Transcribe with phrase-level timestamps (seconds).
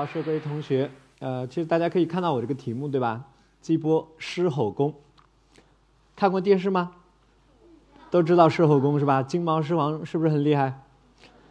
[0.00, 3.22] 老师、各位同学，呃，其实大家可以看到我这个题目，对吧？
[3.60, 4.94] 鸡波狮吼功，
[6.16, 6.92] 看过电视吗？
[8.10, 9.22] 都知道狮吼功是吧？
[9.22, 10.80] 金毛狮王是不是很厉害？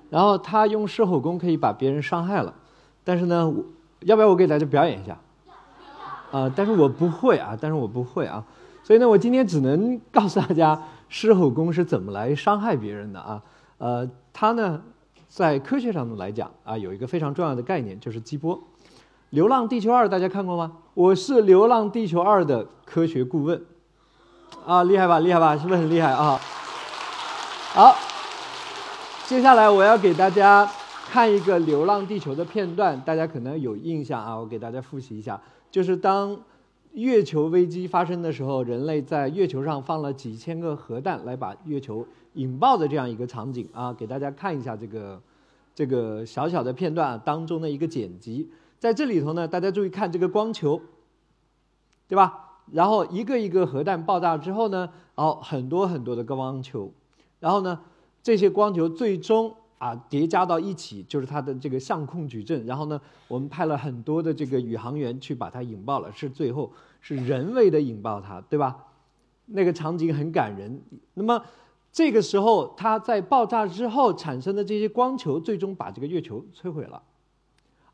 [0.10, 2.56] 然后他用狮吼功可以把别人伤害了，
[3.04, 3.64] 但是呢，我
[4.00, 5.20] 要不要我给大家表演一下？
[6.32, 8.44] 啊、但是我不会啊，但是我不会啊，
[8.84, 13.44] 所以呢，我今天只能告诉大家狮吼功是怎么来伤害别人的啊。
[13.78, 14.82] 呃，他呢，
[15.30, 18.58] 在科学上来讲啊，有一个非常重要的概念，就是激波。
[19.30, 20.78] 《流浪地球二》大家看过吗？
[20.96, 23.64] 我是《流浪地球二》的科学顾问，
[24.66, 26.40] 啊，厉害吧，厉害吧，是不是很厉害啊？
[27.74, 27.96] 好，
[29.28, 30.68] 接下来我要给大家
[31.12, 35.40] 看一个《流浪地球》的片段，大家可能有印象啊，我给大家复习一下，
[35.70, 36.36] 就是当
[36.94, 45.22] 月球危机发生的时候，人类在月球上放了几千个核弹来把月球引爆的这样一个场景啊，给大家看一下这个
[45.76, 48.50] 这个小小的片段、啊、当中的一个剪辑。
[48.80, 50.82] 在这里头呢，大家注意看这个光球，
[52.08, 52.62] 对吧？
[52.72, 56.92] 然后一个一个核弹爆炸之后呢，然后很多很多的光球，
[57.40, 57.80] 然后呢，
[58.24, 62.64] 这些光球最终啊叠加到一起，就是它的这个相控矩阵。
[62.68, 68.86] 然后呢，我们派了很多的这个宇航员去把它引爆了，是最后是人为的引爆它，对吧？
[69.48, 70.80] 那个场景很感人。
[71.16, 71.44] 那么
[71.92, 77.02] 这个时候，它在爆炸之后产生的这些光球，最终把这个月球摧毁了。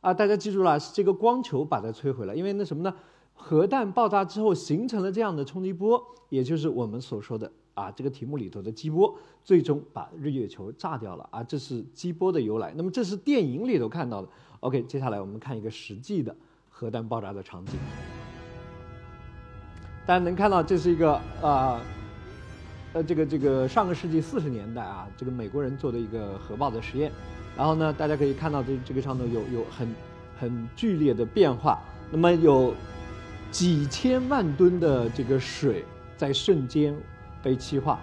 [0.01, 2.93] 啊，大家记住了，是这个光球把它摧毁了，因为那什么呢？
[3.37, 12.73] 核弹爆炸之后形成了这样的冲击波，也就是我们所说的啊，这个题目里头的激波，最终把日月球炸掉了啊，这是激波的由来。
[12.75, 14.27] 那么这是电影里头看到的。
[14.61, 16.35] OK，接下来我们看一个实际的
[16.69, 17.73] 核弹爆炸的场景。
[20.05, 21.81] 大家能看到，这是一个啊，
[22.93, 27.11] 呃，这个这个上个世纪四十年代啊，这个美国人做的一个核爆的实验。
[27.57, 29.93] 然后呢，大家可以看到这这个上头有有很
[30.39, 31.81] 很剧烈的变化。
[32.11, 32.73] 那么有
[33.51, 35.83] 几千万吨的这个水
[36.15, 36.95] 在瞬间
[37.45, 37.99] 被气化。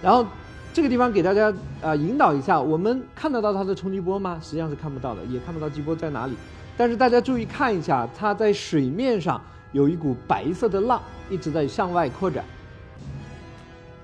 [0.00, 0.24] 然后
[0.72, 1.52] 这个地方给大家
[1.82, 4.38] 啊、引导一下，我们看得到它的冲击波吗？
[4.40, 6.34] 实际上是看不到的，也看不到激波在哪里。
[6.76, 9.42] 但是大家注意看一下，它在水面上
[9.72, 12.44] 有一股白色的浪一直在向外扩展。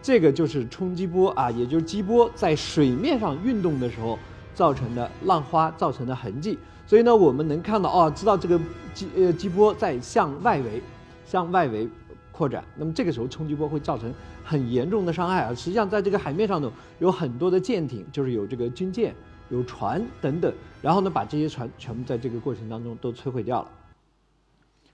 [0.02, 4.18] 这个就是冲击波啊，也就是激波在水面上运动的时候
[4.52, 6.58] 造成的浪花造成的痕迹。
[6.86, 8.58] 所以呢，我们能看到哦，知道这个
[8.92, 10.82] 激呃激波在向外围
[11.24, 11.88] 向外围
[12.32, 12.64] 扩展。
[12.76, 14.12] 那么这个时候冲击波会造成
[14.42, 15.54] 很严重的伤害啊。
[15.54, 19.14] 实际上，在这个海面上头有很多的舰艇，就是有这个军舰、
[19.50, 23.68] 有船等等，然后呢，把这些船全部在这个过程当中都摧毁掉了。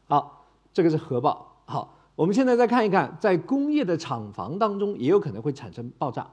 [0.07, 1.63] 好，这个是核爆。
[1.65, 6.27] 好，我们现在再看一看，在工业的厂房当中也有可能会产生爆炸。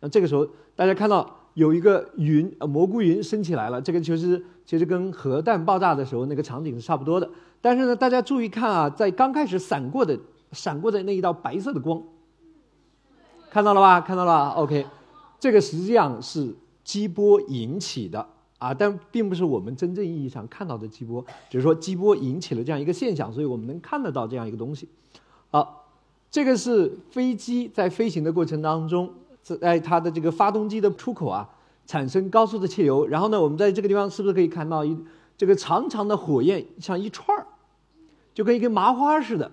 [0.00, 7.28] 那这个时候大家看到有一个云，呃，蘑菇云升起来了，这个其实其实跟核弹爆炸的时候那个场景是差不多的。
[7.60, 10.18] 但是呢，大家注意看啊，在刚开始闪过的
[10.52, 12.02] 闪过的那一道白色的光，
[13.50, 14.00] 看到了吧？
[14.00, 14.86] 看到了，OK，
[15.38, 18.26] 这个实际上是激波引起的
[18.58, 24.88] 啊，但并不是我们真正意义上看到的激波，只是说激波引起了这样一个现象，所以我们能看得到这样一个东西。
[25.50, 25.86] 好，
[26.30, 29.08] 这个是飞机在飞行的过程当中，
[29.42, 31.48] 在它的这个发动机的出口啊，
[31.86, 34.96] 产生高速的气流，然后呢，我们在这个地方是不是可以看到一
[35.36, 37.46] 这个长长的火焰，像一串儿，
[38.34, 39.50] 就跟一根麻花似的。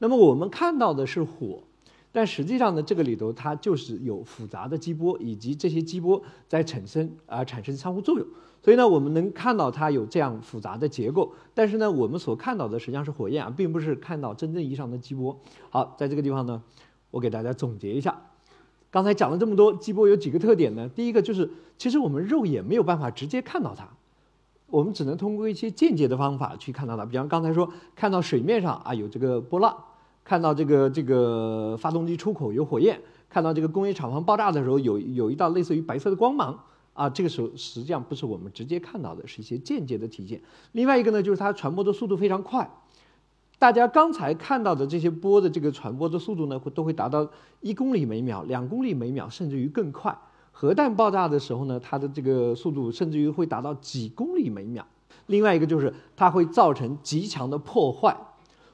[0.00, 1.62] 那么我们看到的是火，
[2.10, 8.26] 但实际上呢，这个里头它就是有复杂的激波，以及这些激波在产生啊、产生相互作用。
[8.62, 15.38] 所以呢，我们能看到它有这样复杂的结构，但是呢，我们所看到的实际上是火焰啊，并不是看到真正意义上的激波。
[15.68, 16.62] 好，在这个地方呢，
[17.10, 18.22] 我给大家总结一下，
[18.90, 20.88] 刚才讲了这么多，激波有几个特点呢？
[20.88, 23.88] 第一个就是，其实我们肉眼没有办法直接看到它，
[24.66, 27.06] 我们只能通过一些间接的方法去看到它。
[27.06, 29.74] 比方刚才说，看到水面上啊有这个波浪，
[30.30, 36.56] 看到这个这个发动机出口有火焰，看到这个工业厂房爆炸的时候有有一道类似于白色的光芒。
[36.92, 40.40] 啊，这个时候实际上不是我们直接看到的，是一些间接的体现。
[40.70, 42.70] 另外一个呢，就是它传播的速度非常快。
[43.58, 47.28] 大家刚才看到的这些波的这个传播的速度呢，会都会达到
[47.60, 50.16] 一公里每秒、两公里每秒，甚至于更快。
[50.52, 54.86] 核弹爆炸的时候呢，它的这个速度甚至于会达到几公里每秒。
[55.26, 58.16] 另外一个就是它会造成极强的破坏。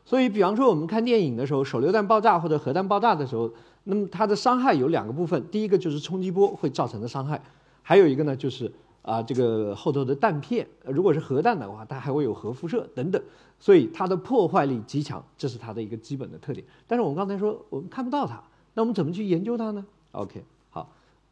[0.06, 7.42] 所以，比方说我们看电影的时候，手榴弹爆炸或者核弹爆炸的时候，那么它的伤害有两个部分，第一个就是冲击波会造成的伤害。
[7.82, 8.72] 还有一个呢，就是
[9.02, 13.20] 啊，这个后头的弹片，如果是核弹的话，它还会有核辐射等等，
[13.58, 16.64] 所以它的破坏力极强，这是它的一个基本的特点。
[16.86, 18.40] 但是我们刚才说我们看不到它，
[18.74, 20.88] 那我们怎么去研究它呢？OK，好，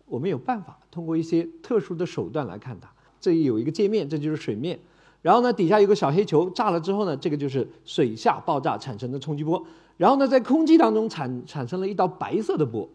[0.07, 2.89] 我们有办法通过一些特殊的手段来看它。
[3.21, 4.79] 这里有一个界面，这就是水面，
[5.25, 9.65] 然后呢，底下有个小黑球炸了之后呢，这个就是水下爆炸产生的冲击波。
[9.97, 12.87] 然后呢，在空气当中产产生了一道白色的波，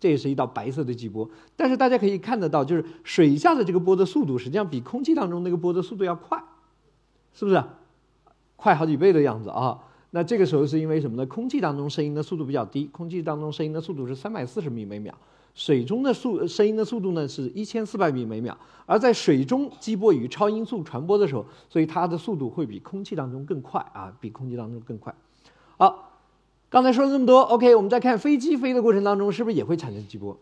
[0.00, 1.30] 这也是一道白色的激波。
[1.54, 6.42] 但是大家可以看得到，就是水下的这个波的速度实际上比空气当中那个波的速度要快，
[7.32, 7.62] 是不是？
[8.56, 9.78] 快好几倍的样子啊！
[10.10, 11.24] 那这个时候是因为什么呢？
[11.26, 15.14] 空气当中声音的速度比较低，空气当中声音的速度是三百四十米每秒。
[15.54, 18.56] 水中的速声音的速度呢是一千四百米每秒，
[18.86, 25.14] 而在水中激波与超音速传播的时候，所以它的速度会比空气当中更快啊，比空气当中更快。
[25.76, 26.12] 好，
[26.68, 30.38] 刚才说了这么多，OK，我们再看飞机飞的过程当中是不是也会产生激波？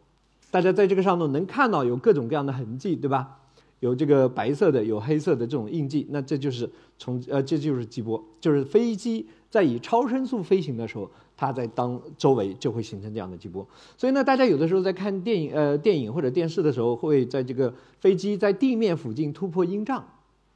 [0.51, 3.39] 大家在这个上头能看到有各种各样的痕迹，对吧？
[3.81, 11.11] 有这个白色的，有黑色的这种印记，那这就是从呃这就是激波，就是飞机在以超声速飞行的时候。
[11.37, 13.67] 它在当周围就会形成这样的激波，
[13.99, 20.03] 所以呢，大家有的时候在看电影、呃电影或者电视的时候，会在这个飞机在地面附近突破音障，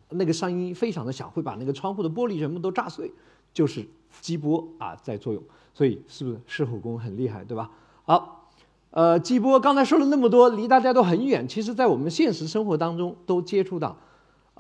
[0.09, 3.13] 那个声音非常的响，会把那个窗户的玻璃全部都炸碎，
[3.53, 3.87] 就是
[4.23, 5.43] 激波啊在作用。
[5.75, 7.71] 所以是不是狮吼功很厉害，对吧？
[8.05, 8.51] 好，
[8.91, 13.97] 呃，激波刚才说了那么多，离大家都很远，其实在我们现实生活当中都接触到。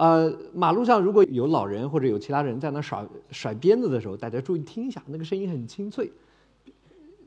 [0.00, 6.10] 呃，马路上如果有老人或者有其他人在那甩甩鞭子的时候，大家注意听一下，那个声音很清脆，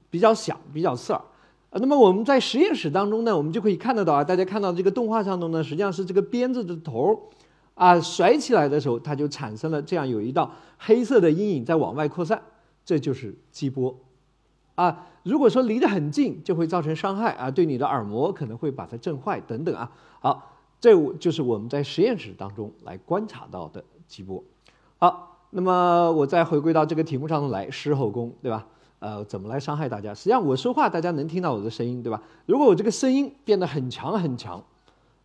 [0.10, 1.22] 比较响，比较刺耳。
[1.70, 7.30] 呃，那么我们在实验室当中呢，我们就可以看得到啊，大家看到这个动画上头呢，实际上是这个鞭子的头
[7.76, 12.42] 啊甩起来的时候，它就产生了这样有一道黑色的阴影在往外扩散，
[12.84, 13.96] 这就是激波。
[14.74, 19.92] 啊，如果说离得很近，就会造成伤害啊，对你的耳膜可能会把它震坏等等啊。
[20.20, 20.50] 好。
[20.84, 24.44] 这就是我们在实验室当中来观察到的激波。
[24.98, 28.68] 好，那么我再回归到这个题目上头来，狮吼功，对吧？
[29.00, 30.14] 呃，怎么来伤害大家？
[30.14, 32.22] 实际上我说话大家能听到我的声音，对吧？
[32.46, 34.62] 如果我这个声音变得很强很强，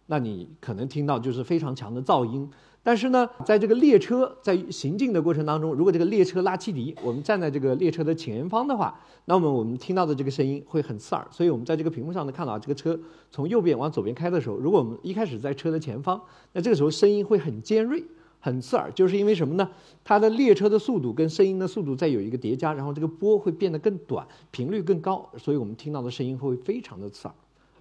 [0.06, 2.48] 那你可能听到就是非常强的噪音。
[2.82, 11.26] 但是呢，在这个列车在行进的过程当中，如果这个列车拉汽笛，我们站在这个列车的前方的话，那么我们听到的这个声音会很刺耳。
[11.30, 12.98] 所以我们在这个屏幕上呢看到，这个车
[13.30, 16.18] 从右边往左边开的时候，如果我们一开始在车的前方，
[16.54, 18.02] 那这个时候声音会很尖锐、
[18.40, 19.68] 很刺耳，就是因为什么呢？
[20.02, 27.34] 它的列车的速度跟声音的速度再有一个叠加，然后这个波会变得更短，频率更高，所以我们听到的声音会非常的刺耳，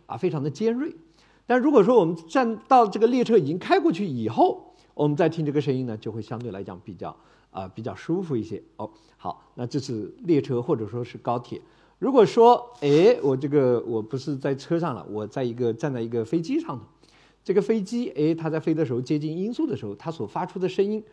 [0.07, 0.93] 啊，非常的尖锐。
[1.45, 4.66] 但如果说我们站到这个列车已经开过去以后，
[4.97, 7.15] 我们再听这个声音呢，就会相对来讲比较
[7.51, 8.89] 啊比较舒服一些哦。
[9.15, 11.61] 好，那这是列车或者说是高铁。
[11.99, 16.83] 如果说哎，我这个我不是在车上了，我在一个站在一个飞机上头，
[17.43, 21.03] 这个飞机哎它在飞的时候接近音速的时候，它所发出的声音，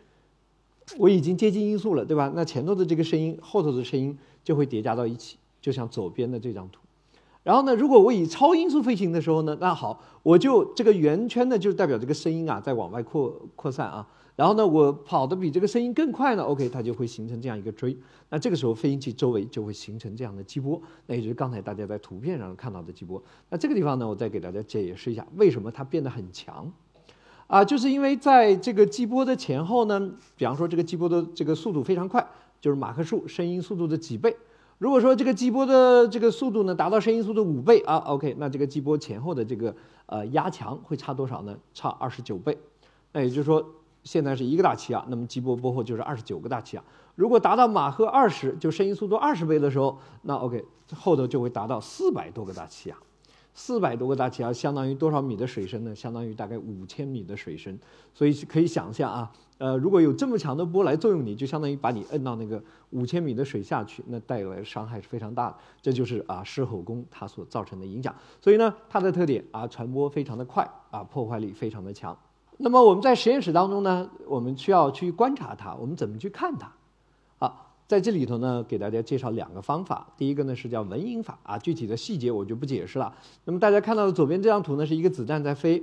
[0.97, 2.31] 我已经接近音速了，对吧？
[2.35, 6.81] 那前头的这个声音，后头的声音就会叠加到一起，就像左边的这张图。
[7.45, 14.07] 然后呢，如果我以超音速飞行的时候呢，那好，我就这个圆圈呢，就代表这个声音啊在往外扩扩散啊。
[14.35, 17.95] 然后呢，我跑得比这个声音更快呢，OK，它就会形成这样一个锥。
[18.31, 23.23] 那这个时候飞行器周围就会形成这样的激波，那也就是刚才大家在图片上看到的激波。
[23.51, 26.73] 那这个地方呢，我再给大家解释一下，为什么它变得很强，
[27.45, 32.27] 啊，就是因为在这个激波的前后呢，比方说这个激波的这个速度非常快，
[32.59, 34.35] 就是马克数声音速度的几倍。
[34.77, 39.73] 如果说这个激波的这个速度呢达到声音速度五倍啊，OK，那这个激波前后的这个
[40.07, 41.57] 呃压强会差多少呢？
[41.73, 42.57] 差二十九倍。
[43.13, 43.65] 那也就是说，
[44.03, 46.83] 现在是一个大气压，那么激波波后就是二十九个大气压。
[47.15, 52.97] 如果达到马赫二十，就声音速度二十倍的时候，那 OK，后头就会达到四百多个大气压。
[53.53, 55.95] 四百多个大气压相当于多少米的水深呢？
[55.95, 57.79] 相当于大概五千米的水深。
[58.13, 59.31] 所以可以想象啊。
[59.57, 65.55] 呃，如果有这么强的波来作用你，就相当于把你摁到那个五千米的水下去，那带来的伤害是非常大的。
[65.81, 68.13] 这就是啊狮吼功它所造成的影响。
[68.41, 72.17] 所以呢，它的特点啊传播非常的快啊，破坏力非常的强。
[72.57, 76.69] 那么我们在实验室当中呢，我们需要去观察它，我们怎么去看它？
[77.37, 80.05] 好，在这里头呢，给大家介绍两个方法。
[80.17, 83.15] 第一个呢是叫蚊影法啊，具体的细节我就不解释了。
[83.45, 85.81] 那么大家看到的左边这张图呢，是一个子弹在飞。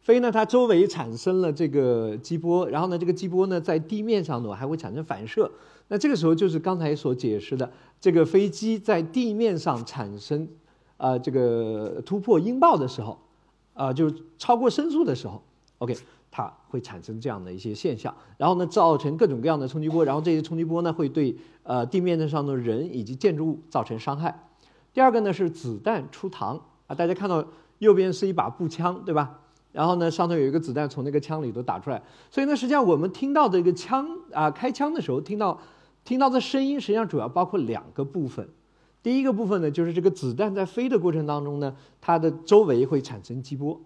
[0.00, 5.50] 飞呢，它周围产生了这个激波，然后呢，这个激波呢在地面上呢还会产生反射。
[5.88, 10.48] 那这个时候就是刚才所解释的，这个飞机在地面上产生
[10.96, 13.18] 啊这个突破音爆的时候，
[13.74, 15.42] 啊就超过声速的时候
[15.78, 15.94] ，OK，
[16.30, 24.48] 它会产生这样的一些现象，然后呢造成各种各样的冲击波，然后这些冲击波呢会对呃地面上的人以及建筑物造成伤害。
[24.94, 27.44] 第二个呢是子弹出膛啊，大家看到
[27.78, 29.40] 右边是一把步枪，对吧？
[29.72, 35.60] 然后呢，上头有一个子弹从那个枪里头打出来，所以呢，实际上我们听到这个枪啊开枪的时候，听到
[36.04, 38.48] 听到的声音，实际上主要包括两个部分。
[39.02, 43.80] 第一个部分呢，就是这个子弹在飞的过程当中呢，它的周围会产生激波，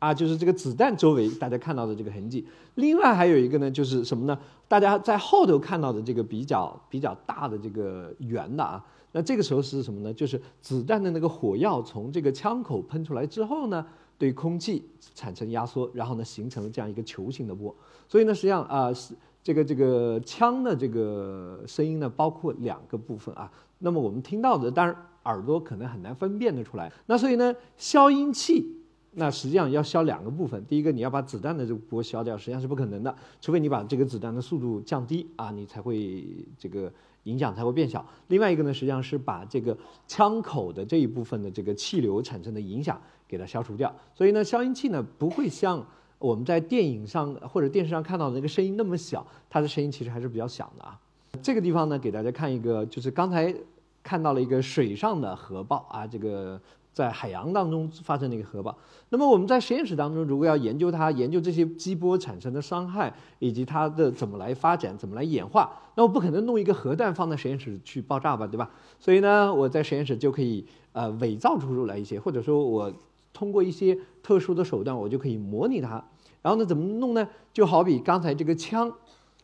[0.00, 2.46] 啊，就是这个子弹周围大家看到的这个痕迹。
[2.74, 4.36] 另外还有一个呢，就是什么呢？
[4.66, 10.12] 大家在后头看到的这个比较比较大的这个圆的啊，那这个时候是什么呢？
[10.12, 13.86] 就是子弹的那个火药从这个枪口喷出来之后呢，
[14.20, 14.84] 对空气
[15.14, 17.74] 产生压缩，然后呢形成了这样一个球形的波。
[18.06, 23.50] 所以呢，实际上啊是这个这个枪的这个声音呢，包括两个部分啊。
[23.78, 26.92] 那么我们听到的，当然耳朵可能很难分辨得出来。
[27.06, 28.76] 那所以呢，消音器。
[29.12, 36.24] 那实际上要消两个部分，第一个你要把子弹的这个波消掉，实际上是不可能的，除非你把这个子弹的速度降低啊，你才会
[36.56, 36.92] 这个
[37.24, 38.06] 影响才会变小。
[38.28, 43.00] 另外一个呢，实际上是把这个枪口的这一部分的这个气流产生的影响
[43.30, 43.94] 给它消除掉。
[44.14, 45.86] 所以呢，消音器呢不会像
[46.18, 50.98] 我们在电影上或者电视上看到的那个声音那么小，它的声音其实还是比较响的啊。
[51.40, 53.54] 这个地方呢，给大家看一个，就是刚才
[54.02, 56.60] 看到了一个水上的核爆啊，这个。
[56.92, 58.76] 在海洋当中发生的一个核爆，
[59.10, 68.68] 那么我们在实验室当中，如果要研究它，研究这些激波产生的伤害，以及它的怎么来发展，怎么来演化，那我不可能弄一个核弹放在实验室去爆炸吧，对吧？
[68.98, 72.92] 所以呢，我在实验室就可以呃伪造出来一些，或者说我
[73.32, 76.04] 通过一些特殊的手段，我就可以模拟它。
[76.42, 77.28] 然后呢，怎么弄呢？
[77.52, 78.92] 就好比刚才这个枪，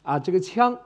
[0.02, 0.78] 啊，这个枪。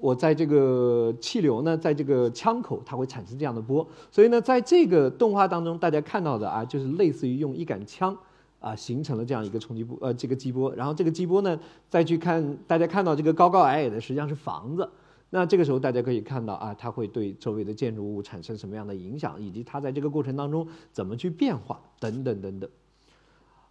[0.00, 3.84] 我在这个气流呢，在这个枪口，它会产生这样的波。
[4.12, 8.16] 所以呢，在这个动画当中，大家看到的啊，就是类似于用一杆枪
[8.60, 10.72] 啊，形成了这样一个冲击波，呃，这个激波。
[10.74, 11.58] 然后这个激波呢，
[11.90, 14.88] 再去看，大家看到这个高高矮矮的，实际上是房子。
[15.30, 22.70] 那这个时候大家可以看到啊，它会对周围的建筑物产生什么样的影响，以及它在这个过程当中怎么去变化，等等等等。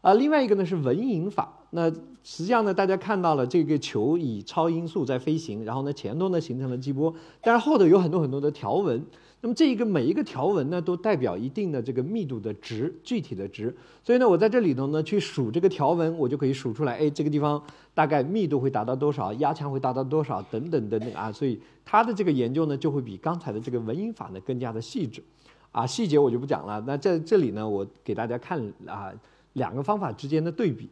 [0.02, 1.54] 啊，另外一个呢是蚊蝇法。
[1.72, 1.90] 那
[2.24, 9.06] 实际上呢，大家看到了这个球以超音速在飞行，然后呢前头呢形成了激波，但是后头有很多很多的条纹。
[9.42, 13.76] 那么这一个每一个条纹呢，都代表一定的这个密度的值，具体的值。
[14.04, 17.62] 所以呢，我在这里头呢去数这个条纹，我就可以数出来，哎，这个地方
[17.94, 21.32] 大概密度会达到多少，压强会达到多少，等等等等啊。
[21.32, 25.24] 所以它的这个研究呢，就会比刚才的这个蚊引法呢更加的细致。
[25.72, 26.84] 啊，细节我就不讲了。
[26.88, 29.12] 那在这里呢，我给大家看啊。
[29.54, 30.88] 两个方法之间的对比，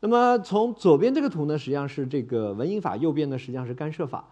[0.00, 4.24] 那么从左边这个图呢，实际上是这个蚊引法，右边呢实际上是干涉法。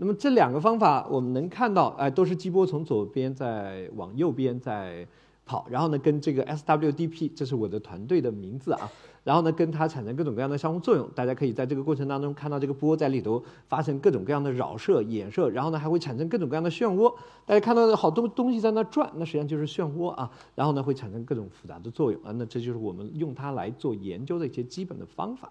[0.00, 5.06] 那么这两个方法，我们能看到，哎，都是激波从左边在往右边在。
[5.46, 8.88] 跑，然后呢，跟这个 SWDP，这是我的团队的名字啊。
[9.24, 11.10] 然后呢，跟它产生各种各样的相互作用。
[11.12, 17.12] 大家可以在这个过程当中看到这个波在里头发生各种各样的扰射、衍射，然后呢，还会产生各种各样的漩涡。
[17.46, 20.30] 大家看到好多东西在那转，那实际上就是漩涡啊。
[20.54, 22.30] 然后呢，会产生各种复杂的作用啊。
[22.36, 25.50] 那这就是我们用它来做研究的一些基本的方法。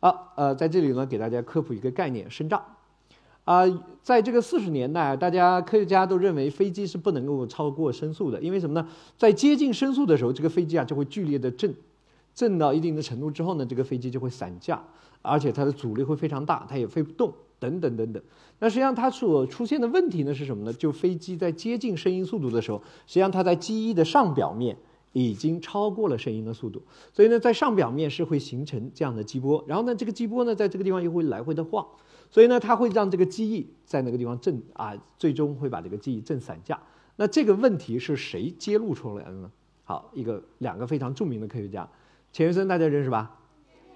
[0.00, 2.62] 好，呃，在这里呢，给大家科普一个概念：声障。
[3.44, 3.64] 啊，
[4.02, 8.88] 在这个四十年代，大家科学家都认为飞机是不能够超过声速的，因为什么呢？
[9.18, 11.74] 在接近声速的时候，这个飞机啊就会剧烈的震，
[12.34, 14.82] 震到一定的程度之后呢，这个飞机就会散架，
[15.20, 18.22] 而且它的阻力会非常大，它也飞不动，等等等等。
[18.60, 20.72] 那实际上它所出现的问题呢是什么呢？
[20.72, 24.74] 就飞机在接近声音速度的时候，实际上它在机翼的上表面
[25.12, 26.80] 已经超过了声音的速度，
[27.12, 31.86] 所以呢，在上表面是会形成这样的激波，然后呢，这个激波呢在这个地方又会来回的晃。
[32.34, 36.76] 所以呢，它会让这个机翼在那个地方震啊，最终会把这个机翼震散架。
[37.14, 39.48] 那这个问题是谁揭露出来的呢？
[39.84, 41.88] 好，一个两个非常著名的科学家，
[42.32, 43.38] 钱学森大家认识吧？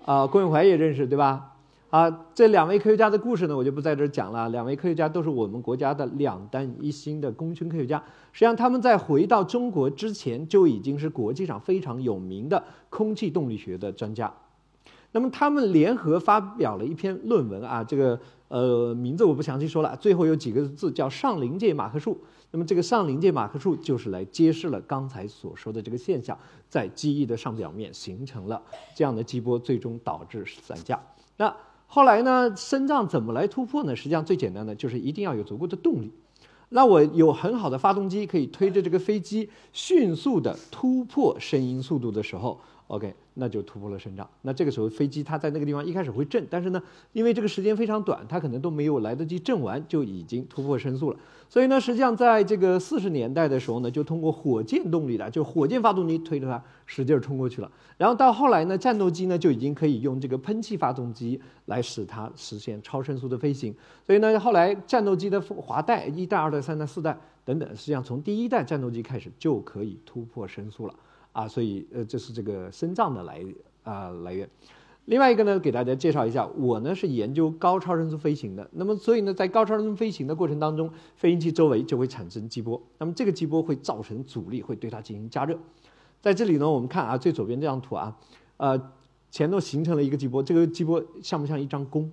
[0.05, 1.57] 啊，郭永怀也认识对吧？
[1.91, 4.49] 啊，这两位科学家的故事呢，我就不在这儿讲了。
[4.51, 7.99] 两位科学家都是我们国家的两弹一星的功勋科学家。
[8.31, 14.33] 实际上，他们在回到中国之前就已经是国际上非常有名的空气动力学的专家。
[15.13, 22.19] 那么他们联合发表了一篇论文啊，这个呃名字我不详细说了，最后有几个字叫上临界马克数。
[22.51, 26.39] 那么这个上临界马克数就是来揭示了刚才所说的这个现象，
[26.69, 28.63] 在机翼的上表面形成了
[28.95, 31.01] 这样的激波，最终导致散架。
[31.37, 31.55] 那
[31.87, 33.97] 后来呢，升障怎么来突破呢？
[33.97, 36.13] 实际上最简单的就是一定要有足够的动力。
[36.69, 42.61] 那我有很好的发动机，可以推着这个飞机迅速的突破声音速度的时候。
[42.89, 44.27] OK，那就突破了声障。
[44.41, 51.19] 那这个时候飞机它在那个地方一开始会震，但是呢，因为这个时间非常短，它可能都没有来得及震完，就已经突破声速了。
[51.51, 57.71] 所以呢，实际上在这个四十年代的时候呢，就通过火箭动力的，就火箭发动机推着它使劲冲过去了。
[57.99, 63.75] 然后到后来呢，战斗机呢就已经可以用这个喷气发动机来使它实现超声速的飞行。
[64.03, 67.15] 所以呢，后来战斗机的滑代一代、二代、三代、四代
[67.45, 70.95] 等等，实际上从第一代战斗机开始就可以突破声速了。
[71.39, 73.45] 啊，所以呃，这是这个声障的来
[73.85, 74.49] 啊来源。
[75.05, 78.69] 另外一个呢，给大家介绍一下，我呢是研究高超声速飞行的。
[78.73, 82.83] 那么，所以呢，在高超声速飞行的过程当中，飞行器周围就会产生激波。
[82.99, 85.57] 那么，这个激波会造成阻力，会对它进行加热。
[86.21, 88.19] 在这里呢，我们看啊，最左边这张图啊，
[88.57, 88.91] 呃，
[89.31, 92.11] 前头形成了一个激波，这个激波像不像一张弓？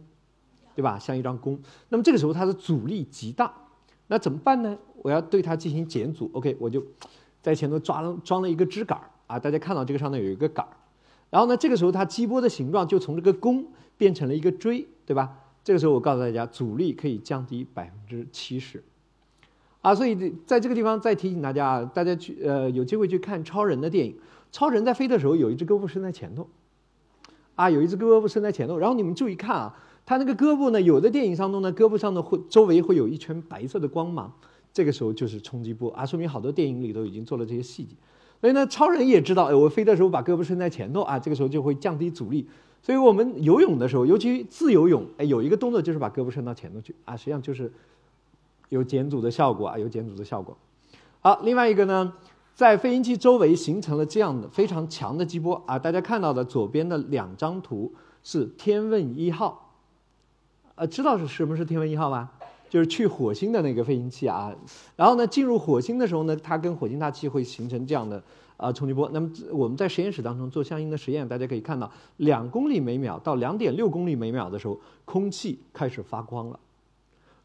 [0.75, 1.00] 对吧？
[1.00, 1.60] 像一张弓。
[1.89, 3.51] 那么这个时候它的阻力极大，
[4.05, 4.77] 那怎么办呢？
[5.01, 6.29] 我要对它进行减阻。
[6.34, 6.86] OK，我就
[7.41, 10.72] 在前头装了装了一个支杆儿啊，大家看到这个上头有一个杆儿。
[11.29, 13.65] 然后呢，这个时候它激波的形状就从这个弓
[13.98, 15.38] 变成了一个锥，对吧？
[15.63, 18.84] 这个时候我告诉大家，阻力可以降低百分之七十。
[19.82, 24.15] 啊，所以在这个地方再提醒大家啊，大家去呃有机会去看超人的电影。
[24.51, 26.48] 超人在飞的时候有一只胳膊伸在前头，
[27.55, 28.77] 啊，有一只胳膊伸在前头。
[28.77, 29.77] 然后你们注意看啊。
[30.08, 30.79] 他那个胳膊呢？
[30.79, 34.32] 有的电影当中呢，胳膊上呢会周围会有一圈白色的光芒，
[34.72, 37.96] 这个时候就是冲击波啊，说明好多电影里头已经做了这些细节。
[38.42, 42.48] 所以呢，超人也知道，哎，我飞的时候把胳膊伸在前头啊，这个时候就会降低阻力。
[42.82, 47.72] 所以我们游泳的时候，尤其自由泳，哎，有一个动作就是把胳膊伸到前头去啊，实际上就是
[48.70, 50.56] 有减阻的效果啊，有减阻的效果。
[51.22, 52.13] 好，另外一个呢，
[52.54, 57.92] 在飞行器周围形成了这样的非常强的激波啊，大家看到的左边的两张图
[58.24, 59.74] 是天问一号。
[60.75, 62.34] 呃，知道是什么是天问一号吧？
[62.75, 64.53] 就是去火星的那个飞行器啊。
[64.98, 68.22] 然后呢，进入火星的时候呢，它跟火星大气会形成这样的
[68.58, 69.10] 啊冲击波。
[69.13, 76.60] 那么我们在实验室当中做相应的实验，大家可以看到，两公里每秒到两点六公里每秒的时候，空气开始发光了。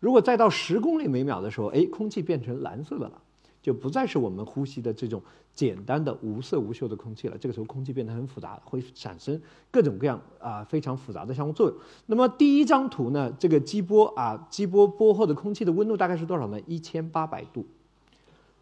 [0.00, 3.12] 如果再到十公里每秒的时候，哎，空气变成蓝色的了。
[3.62, 7.36] 就不再是我们呼吸的这种简单的无色无嗅的空气了。
[7.38, 9.40] 这个时候，空气变得很复杂，会产生
[9.70, 11.76] 各种各样啊非常复杂的相互作用。
[12.06, 16.60] 那么第一张图呢，这个激波啊，激波波后的空气的温度大概是多少呢？
[16.66, 17.66] 一千八百度。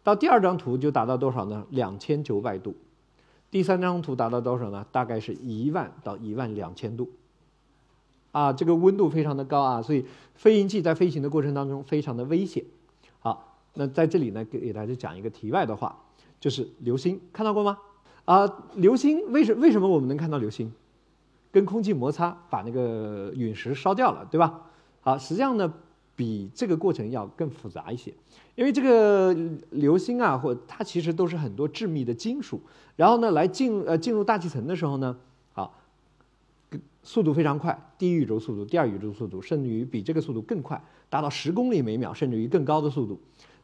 [0.03, 1.65] 到第二张图就达到多少呢？
[1.69, 2.75] 两千九百度。
[3.51, 4.85] 第三张图达到多少呢？
[4.91, 7.09] 大概是一万到一万两千度。
[8.31, 12.63] 啊，这个温度非常的高啊，所以飞行器在飞行的过程当中非常的危险。
[13.79, 15.97] 那在这里呢，给给大家讲一个题外的话，
[16.37, 17.77] 就是流星看到过吗？
[18.25, 18.45] 啊，
[18.75, 20.69] 流星为什为什么我们能看到流星？
[21.49, 24.65] 跟空气摩擦把那个陨石烧掉了，对吧？
[24.99, 25.73] 好，实际上呢，
[26.13, 28.13] 比这个过程要更复杂一些，
[28.55, 29.33] 因为这个
[29.69, 32.61] 流星啊，或它其实都是很多致密的金属，
[32.97, 35.17] 然后呢，来进呃进入大气层的时候呢，
[35.53, 35.73] 好，
[37.01, 43.17] 速度非常快，第一宇宙速度、第二宇宙速度，甚至于比这个速度更快，达到十公里每秒，甚至于更高的速度。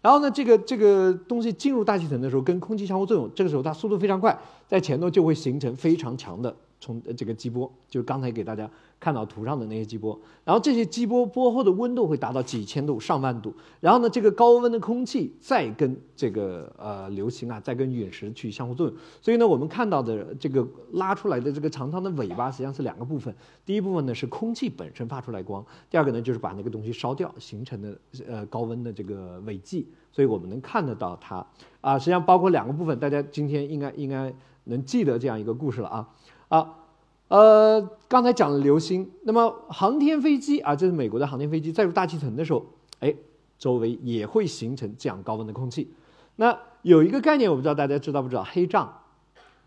[0.05, 4.37] 然后呢，这个这个东西进入大气层的时候，跟空气相互作用，这个时候它速度非常快，
[4.67, 8.69] 在前头就会形成非常强的从这个激波，就是刚才给大家。
[8.97, 31.45] 看到图上的那些激波，然后这些激波波后的温度会达到几千度、上万度，然后呢，这个高温的空气再跟这个呃流星啊，再跟陨石去相互作用，所以呢，我们看到的这个拉出来的这个长长的尾巴，实际上是两个部分，第一部分呢是空气本身发出来光，第二个呢就是把那个东西烧掉形成的呃高温的这个尾迹，所以我们能看得到它。
[31.81, 36.09] 啊，实际上包括两个部分，大家今天应该应该能记得这样一个故事了啊。
[36.49, 36.79] 啊。
[37.27, 42.63] 呃，刚才讲了流星，那么航天飞机啊，这是美国的航天飞机，载入大气层的时候，
[42.99, 43.11] 哎，
[43.57, 45.91] 周围也会形成这样高温的空气。
[46.35, 48.43] 那有一个概念，我不知道大家知道不知道？
[48.43, 49.01] 黑障，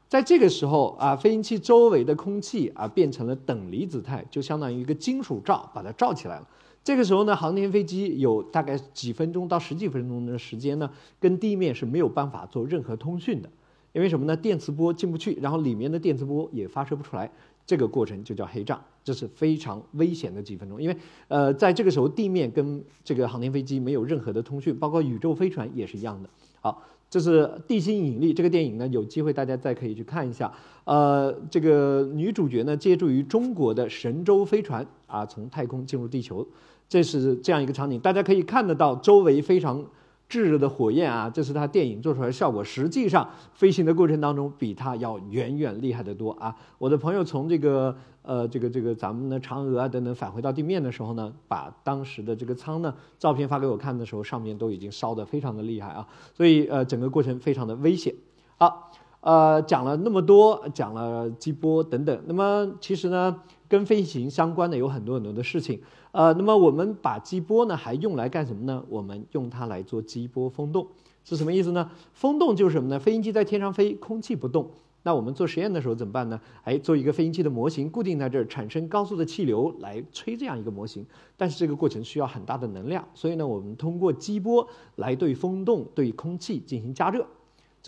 [0.09, 6.47] 在这个时候啊，飞行器周围的空气啊变成了等离子态，就相当于一个金属罩，把它罩起来了。
[6.85, 10.89] 这个时候呢，航天飞机有大概几分钟到十几分钟的时间呢，
[11.19, 13.51] 跟地面是没有办法做任何通讯的。
[13.93, 14.37] 因为什么呢？
[14.37, 17.31] 电磁波进不去，然后里面的电磁波也发射不出来，
[17.67, 20.81] 这个过程就叫黑障，这是非常危险的几分钟。
[20.81, 20.97] 因为
[21.29, 26.29] 呃，在这个时候，地面跟这个航天飞机没有任何的通讯，包括宇宙飞船也是一样的。
[26.61, 30.53] 好，这是《地心引力》这个电影呢，有机会大家再可以去看一下。
[30.85, 36.47] 呃，这个女主角呢，借助于中国的神舟飞船啊，从太空进入地球，
[36.89, 39.85] 这是这样一个场景，大家可以看得到周围非常。
[40.29, 42.63] 炙热的火焰啊，这是它电影做出来的效果。
[42.63, 46.55] 实际上，飞行的过程当中比它要远远厉害得多啊！
[46.77, 56.07] 我的朋友从这个呃这个这个咱们的嫦娥啊等等返回到地面的时候呢，把当时的这个舱呢照片发给我看的时候，上面都已经烧得非常的厉害啊！
[56.35, 58.15] 所以呃整个过程非常的危险。
[58.59, 65.81] 好，呃讲了那么多，讲了激波等等，那么其实呢跟飞行相关的有很多很多的事情。
[66.13, 68.83] 呃，那么我们把激波呢，还用来干什么呢？
[68.89, 70.89] 我们用它来做激波风洞，
[71.23, 71.91] 是什么意思呢？
[72.15, 72.99] 风洞就是什么呢？
[72.99, 74.71] 飞行器在天上飞，空气不动，
[75.03, 76.41] 那我们做实验的时候怎么办呢？
[76.65, 81.05] 哎，做一个飞行器的模型，固定在这儿，产生高速的气流来吹这样一个模型。
[81.37, 87.27] 但是这个过程需要很大的能量，所以呢，我们通过激波来对风洞、对空气进行加热。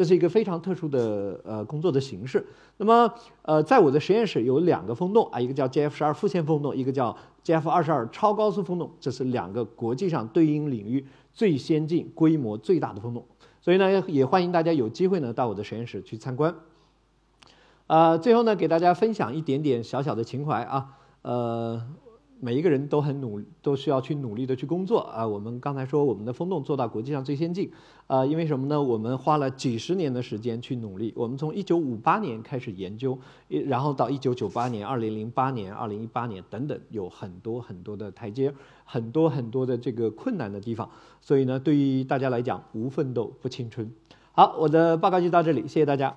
[0.00, 2.42] 这是一个非常特殊的呃工作的形式。
[2.78, 8.90] 那么呃，在我的实验室有两个风洞啊，一个叫 JF 十二副线风洞，一个叫 JF 二十二超高速风洞。
[8.98, 13.26] 这是两个国际上对应领域最先进、规模最大的风洞。
[13.60, 16.54] 所以呢，也欢迎大家有机会呢到我的实验室去参观。
[17.86, 21.82] 呃，最后呢，给大家分享一点点小小的情怀啊，呃。
[22.40, 25.26] 每一个人都很努，都需要去努力的去工作啊。
[25.26, 27.70] 我们刚才说我们的风洞做到国际上最先进，
[28.06, 28.82] 啊，因为什么呢？
[28.82, 31.12] 我们花了几十年的时间去努力。
[31.14, 33.18] 我们从一九五八年开始研究，
[33.66, 38.52] 然后到一九九八年、二零零八年、二零一八年等等，有很多很多的台阶，
[38.84, 40.90] 很多很多的这个困难的地方。
[41.20, 43.92] 所以呢，对于大家来讲，无奋斗不青春。
[44.32, 46.14] 好，我的报告就到这里，谢谢大家。